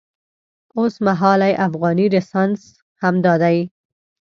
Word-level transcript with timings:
اوسمهالی 0.77 1.53
افغاني 1.65 2.05
رنسانس 2.13 2.61
همدا 3.01 3.33
دی. 3.43 3.57